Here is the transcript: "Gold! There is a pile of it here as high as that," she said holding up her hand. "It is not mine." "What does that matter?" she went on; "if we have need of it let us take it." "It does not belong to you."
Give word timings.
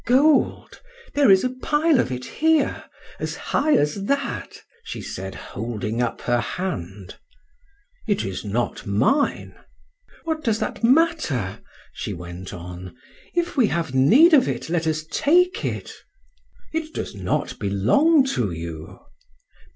"Gold! 0.07 0.81
There 1.13 1.29
is 1.29 1.43
a 1.43 1.51
pile 1.61 1.99
of 1.99 2.11
it 2.11 2.25
here 2.25 2.85
as 3.19 3.35
high 3.35 3.75
as 3.75 4.05
that," 4.05 4.63
she 4.83 4.99
said 4.99 5.35
holding 5.35 6.01
up 6.01 6.21
her 6.21 6.39
hand. 6.39 7.19
"It 8.07 8.25
is 8.25 8.43
not 8.43 8.87
mine." 8.87 9.53
"What 10.23 10.43
does 10.43 10.57
that 10.57 10.83
matter?" 10.83 11.59
she 11.93 12.15
went 12.15 12.51
on; 12.51 12.95
"if 13.35 13.55
we 13.55 13.67
have 13.67 13.93
need 13.93 14.33
of 14.33 14.47
it 14.47 14.71
let 14.71 14.87
us 14.87 15.05
take 15.11 15.63
it." 15.63 15.93
"It 16.73 16.95
does 16.95 17.13
not 17.13 17.59
belong 17.59 18.25
to 18.33 18.49
you." 18.49 19.01